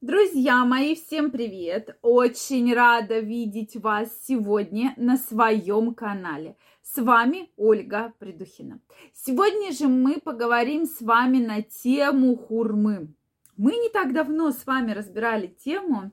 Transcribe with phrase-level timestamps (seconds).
[0.00, 1.98] Друзья мои, всем привет!
[2.02, 6.56] Очень рада видеть вас сегодня на своем канале.
[6.84, 8.78] С вами Ольга Придухина.
[9.12, 13.12] Сегодня же мы поговорим с вами на тему хурмы.
[13.56, 16.12] Мы не так давно с вами разбирали тему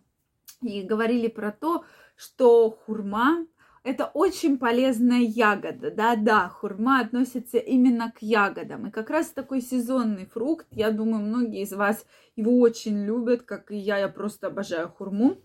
[0.63, 3.45] и говорили про то, что хурма
[3.86, 5.91] это очень полезная ягода.
[5.91, 8.88] Да-да, хурма относится именно к ягодам.
[8.88, 10.65] И как раз такой сезонный фрукт.
[10.71, 12.03] Я думаю, многие из вас
[12.35, 13.99] его очень любят, как и я.
[13.99, 15.38] Я просто обожаю хурму.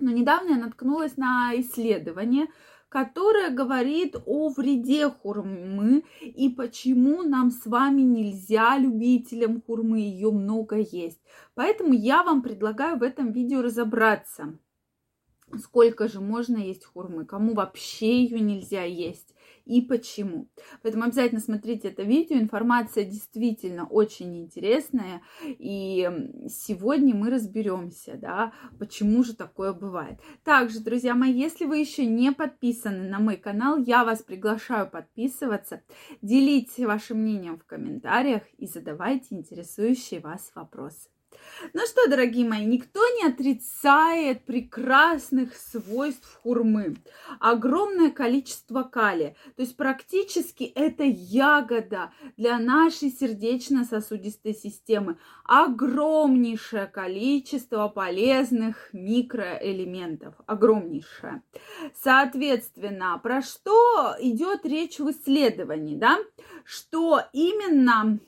[0.00, 2.46] Но недавно я наткнулась на исследование,
[2.88, 10.76] которое говорит о вреде хурмы и почему нам с вами нельзя любителям хурмы, ее много
[10.76, 11.20] есть.
[11.54, 14.58] Поэтому я вам предлагаю в этом видео разобраться,
[15.58, 19.34] сколько же можно есть хурмы, кому вообще ее нельзя есть
[19.64, 20.48] и почему.
[20.82, 26.10] Поэтому обязательно смотрите это видео, информация действительно очень интересная, и
[26.48, 30.20] сегодня мы разберемся, да, почему же такое бывает.
[30.44, 35.82] Также, друзья мои, если вы еще не подписаны на мой канал, я вас приглашаю подписываться,
[36.20, 41.08] делитесь вашим мнением в комментариях и задавайте интересующие вас вопросы.
[41.72, 46.96] Ну что, дорогие мои, никто не отрицает прекрасных свойств хурмы.
[47.40, 49.36] Огромное количество калия.
[49.56, 55.18] То есть практически это ягода для нашей сердечно-сосудистой системы.
[55.44, 60.34] Огромнейшее количество полезных микроэлементов.
[60.46, 61.42] Огромнейшее.
[61.94, 66.18] Соответственно, про что идет речь в исследовании, да?
[66.64, 68.18] Что именно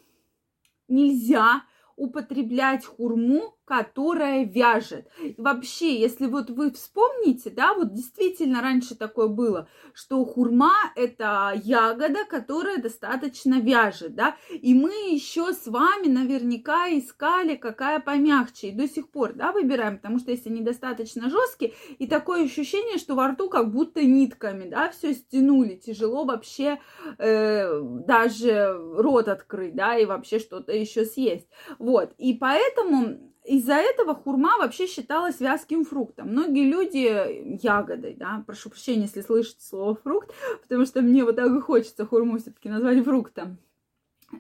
[0.89, 1.63] нельзя
[1.97, 5.09] употреблять хурму которая вяжет.
[5.21, 11.53] И вообще, если вот вы вспомните, да, вот действительно раньше такое было, что хурма это
[11.65, 18.73] ягода, которая достаточно вяжет, да, и мы еще с вами наверняка искали, какая помягче, и
[18.73, 23.15] до сих пор, да, выбираем, потому что если они достаточно жесткие, и такое ощущение, что
[23.15, 26.81] во рту как будто нитками, да, все стянули, тяжело вообще
[27.19, 31.49] э, даже рот открыть, да, и вообще что-то еще съесть,
[31.79, 36.29] вот, и поэтому из-за этого хурма вообще считалась вязким фруктом.
[36.29, 40.33] Многие люди ягодой, да, прошу прощения, если слышите слово фрукт,
[40.63, 43.59] потому что мне вот так и хочется хурму все-таки назвать фруктом.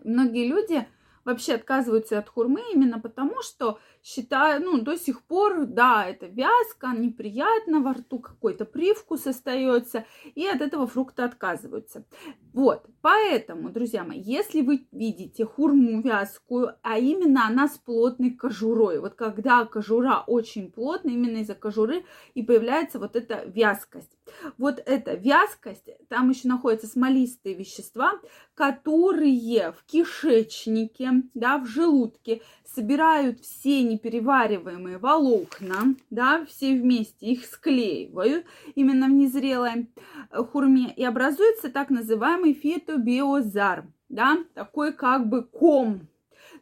[0.02, 0.86] Многие люди
[1.24, 6.88] вообще отказываются от хурмы именно потому, что считаю, ну, до сих пор, да, это вязко,
[6.88, 12.04] неприятно, во рту какой-то привкус остается, и от этого фрукта отказываются.
[12.52, 19.00] Вот, поэтому, друзья мои, если вы видите хурму вязкую, а именно она с плотной кожурой,
[19.00, 24.16] вот когда кожура очень плотная, именно из-за кожуры и появляется вот эта вязкость.
[24.58, 28.12] Вот эта вязкость, там еще находятся смолистые вещества,
[28.54, 38.44] которые в кишечнике, да, в желудке собирают все неперевариваемые волокна, да, все вместе их склеивают
[38.74, 39.88] именно в незрелой
[40.30, 46.08] э, хурме и образуется так называемый фитобиозар, да, такой как бы ком.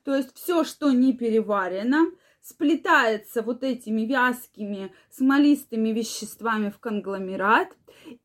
[0.04, 2.06] То есть все, что не переварено,
[2.42, 7.68] сплетается вот этими вязкими смолистыми веществами в конгломерат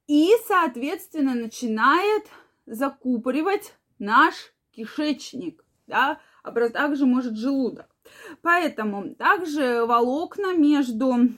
[0.07, 2.23] и, соответственно, начинает
[2.66, 4.33] закупоривать наш
[4.72, 7.88] кишечник, да, а также может желудок.
[8.41, 11.29] Поэтому также волокна между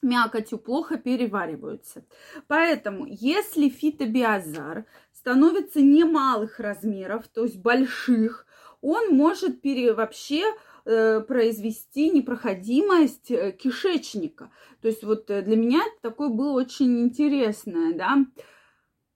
[0.00, 2.04] мякотью плохо перевариваются.
[2.46, 8.46] Поэтому, если фитобиозар становится немалых размеров, то есть больших,
[8.80, 10.44] он может пере, вообще
[11.26, 14.50] произвести непроходимость э, кишечника.
[14.80, 18.24] То есть вот э, для меня такое было очень интересное, да,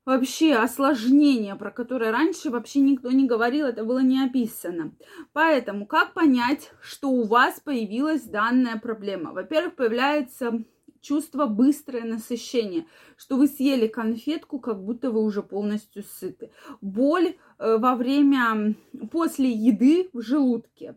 [0.05, 4.93] вообще осложнение, про которое раньше вообще никто не говорил, это было не описано.
[5.33, 9.33] Поэтому как понять, что у вас появилась данная проблема?
[9.33, 10.65] Во-первых, появляется
[11.01, 16.51] чувство быстрое насыщение, что вы съели конфетку, как будто вы уже полностью сыты.
[16.81, 18.75] Боль э, во время,
[19.11, 20.97] после еды в желудке.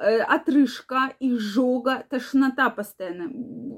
[0.00, 3.30] Э, отрыжка, изжога, тошнота постоянно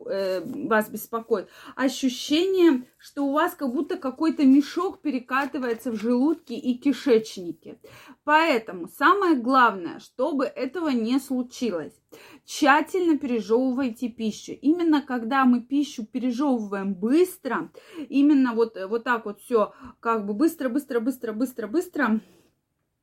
[0.09, 1.49] э, вас беспокоит.
[1.75, 7.81] Ощущение, что у вас как будто какой-то мешок перекатывается в желудке и кишечнике.
[8.23, 12.01] Поэтому самое главное, чтобы этого не случилось,
[12.45, 14.53] тщательно пережевывайте пищу.
[14.53, 17.73] Именно когда мы пищу пережевываем быстро,
[18.09, 22.21] именно вот, вот так вот все как бы быстро, быстро, быстро, быстро, быстро,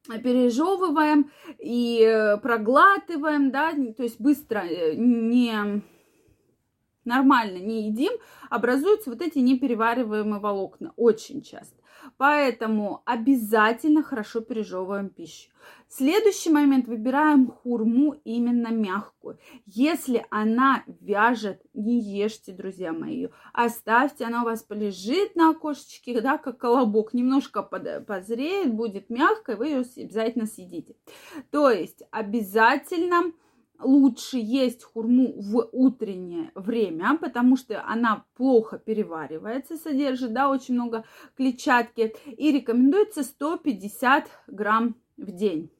[0.07, 5.81] пережевываем и э, проглатываем, да, то есть быстро э, не
[7.06, 8.13] нормально не едим,
[8.50, 11.79] образуются вот эти неперевариваемые волокна очень часто.
[12.18, 15.50] Поэтому обязательно хорошо пережевываем пищу.
[15.88, 19.40] Следующий момент выбираем хурму именно мягкую.
[19.66, 26.38] Если она вяжет, не ешьте, друзья мои, оставьте, она у вас полежит на окошечке, да,
[26.38, 30.96] как колобок, немножко позреет, будет мягкой, вы ее обязательно съедите.
[31.50, 33.32] То есть обязательно
[33.80, 41.06] лучше есть хурму в утреннее время, потому что она плохо переваривается, содержит, да, очень много
[41.36, 45.72] клетчатки, и рекомендуется 150 грамм в день.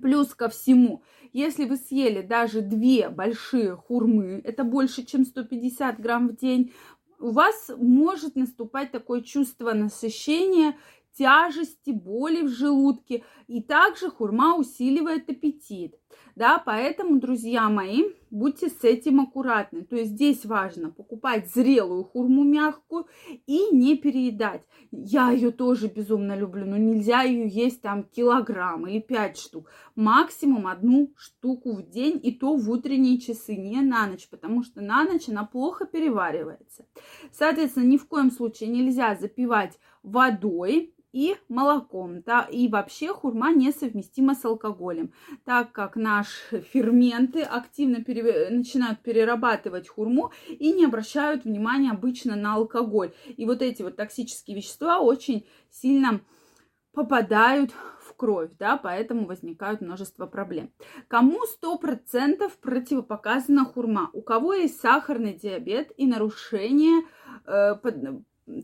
[0.00, 1.02] Плюс ко всему,
[1.32, 6.72] если вы съели даже две большие хурмы, это больше, чем 150 грамм в день,
[7.18, 10.76] у вас может наступать такое чувство насыщения
[11.12, 13.24] тяжести, боли в желудке.
[13.46, 15.99] И также хурма усиливает аппетит.
[16.40, 19.84] Да, поэтому, друзья мои, будьте с этим аккуратны.
[19.84, 23.08] То есть здесь важно покупать зрелую хурму мягкую
[23.46, 24.62] и не переедать.
[24.90, 29.70] Я ее тоже безумно люблю, но нельзя ее есть там килограмм или пять штук.
[29.96, 34.80] Максимум одну штуку в день и то в утренние часы, не на ночь, потому что
[34.80, 36.86] на ночь она плохо переваривается.
[37.32, 42.22] Соответственно, ни в коем случае нельзя запивать водой и молоком.
[42.22, 45.12] Да, и вообще хурма несовместима с алкоголем,
[45.44, 48.50] так как наши ферменты активно пере...
[48.50, 53.12] начинают перерабатывать хурму и не обращают внимания обычно на алкоголь.
[53.36, 56.20] И вот эти вот токсические вещества очень сильно
[56.92, 57.70] попадают
[58.00, 60.70] в кровь, да, поэтому возникают множество проблем.
[61.08, 64.10] Кому 100% противопоказана хурма?
[64.12, 67.04] У кого есть сахарный диабет и нарушение
[67.46, 67.76] э,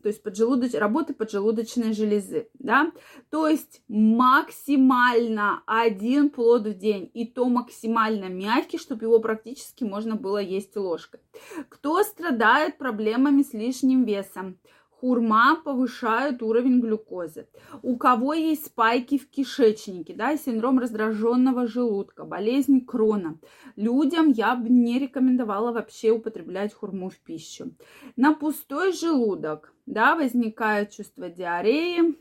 [0.03, 0.75] то есть поджелудоч...
[0.75, 2.93] работы поджелудочной железы, да,
[3.31, 10.17] то есть максимально один плод в день, и то максимально мягкий, чтобы его практически можно
[10.17, 11.21] было есть ложкой.
[11.69, 14.59] Кто страдает проблемами с лишним весом?
[15.01, 17.49] Хурма повышает уровень глюкозы.
[17.83, 23.39] У кого есть спайки в кишечнике, да, синдром раздраженного желудка, болезнь крона,
[23.77, 27.75] людям я бы не рекомендовала вообще употреблять хурму в пищу.
[28.17, 32.17] На пустой желудок, да, возникает чувство диареи,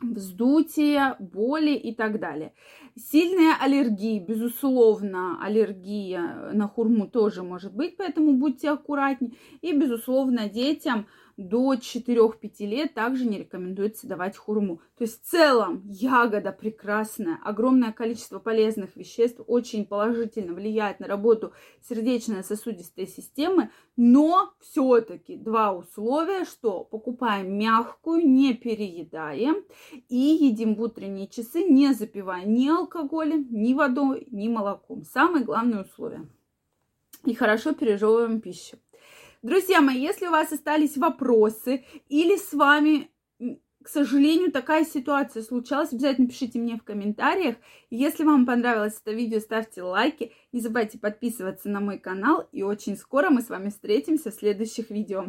[0.00, 2.54] вздутие, боли и так далее.
[2.96, 9.34] Сильная аллергия, безусловно, аллергия на хурму тоже может быть, поэтому будьте аккуратнее.
[9.60, 11.06] И, безусловно, детям–
[11.36, 14.80] до 4-5 лет также не рекомендуется давать хурму.
[14.96, 21.52] То есть в целом ягода прекрасная, огромное количество полезных веществ очень положительно влияет на работу
[21.88, 29.64] сердечно-сосудистой системы, но все-таки два условия, что покупаем мягкую, не переедаем
[30.08, 35.04] и едим в утренние часы, не запивая ни алкоголем, ни водой, ни молоком.
[35.04, 36.28] Самое главное условие.
[37.24, 38.76] И хорошо пережевываем пищу.
[39.44, 43.10] Друзья мои, если у вас остались вопросы или с вами
[43.82, 45.92] к сожалению, такая ситуация случалась.
[45.92, 47.56] Обязательно пишите мне в комментариях.
[47.90, 50.32] Если вам понравилось это видео, ставьте лайки.
[50.52, 52.48] Не забывайте подписываться на мой канал.
[52.52, 55.26] И очень скоро мы с вами встретимся в следующих видео.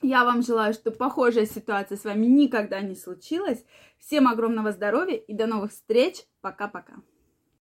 [0.00, 3.64] Я вам желаю, чтобы похожая ситуация с вами никогда не случилась.
[4.00, 6.24] Всем огромного здоровья и до новых встреч.
[6.40, 6.94] Пока-пока.